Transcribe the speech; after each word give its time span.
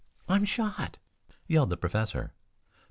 I'm 0.27 0.45
shot!" 0.45 0.97
yelled 1.45 1.69
the 1.69 1.77
professor. 1.77 2.33